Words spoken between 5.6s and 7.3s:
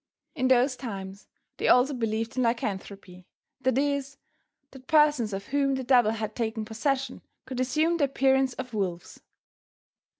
the devil had taken possession